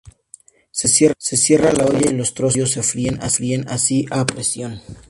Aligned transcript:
Se 0.71 0.87
cierra 0.87 1.71
la 1.73 1.85
olla 1.85 2.09
y 2.09 2.15
los 2.15 2.33
trozos 2.33 2.55
de 2.55 2.61
pollo 2.63 2.83
se 3.29 3.29
fríen 3.29 3.67
así 3.69 4.07
a 4.09 4.25
presión. 4.25 4.81